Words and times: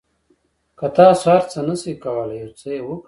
که 0.79 0.87
تاسو 0.97 1.25
هر 1.33 1.43
څه 1.51 1.59
نه 1.67 1.75
شئ 1.81 1.93
کولای 2.03 2.37
یو 2.41 2.51
څه 2.59 2.67
یې 2.75 2.81
وکړئ. 2.83 2.99